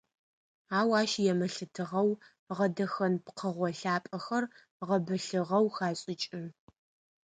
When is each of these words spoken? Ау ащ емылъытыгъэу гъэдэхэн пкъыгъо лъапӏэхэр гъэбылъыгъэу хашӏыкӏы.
Ау 0.77 0.89
ащ 1.01 1.11
емылъытыгъэу 1.31 2.09
гъэдэхэн 2.55 3.13
пкъыгъо 3.25 3.67
лъапӏэхэр 3.79 4.43
гъэбылъыгъэу 4.87 5.67
хашӏыкӏы. 5.75 6.43